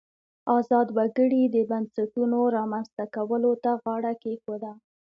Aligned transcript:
ازاد 0.57 0.87
وګړي 0.97 1.43
د 1.45 1.57
بنسټونو 1.69 2.37
رامنځته 2.57 3.03
کولو 3.15 3.51
ته 3.63 3.71
غاړه 3.83 4.13
کېښوده. 4.21 4.71